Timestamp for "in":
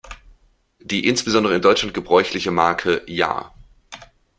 1.55-1.61